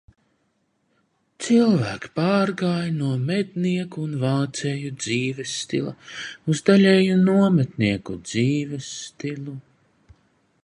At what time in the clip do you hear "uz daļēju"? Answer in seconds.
6.55-7.19